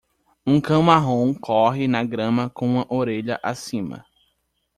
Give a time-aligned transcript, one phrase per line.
[0.47, 4.03] Um cão marrom corre na grama com uma orelha acima.